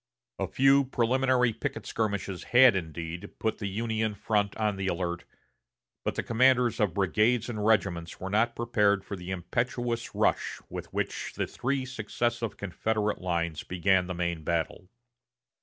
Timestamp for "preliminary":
0.85-1.53